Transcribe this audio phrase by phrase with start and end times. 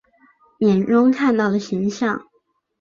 [0.61, 2.25] 眼中看到的形象